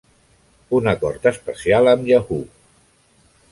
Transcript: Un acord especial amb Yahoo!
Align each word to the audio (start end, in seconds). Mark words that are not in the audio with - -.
Un 0.77 0.89
acord 0.91 1.29
especial 1.33 1.93
amb 1.93 2.11
Yahoo! 2.13 2.43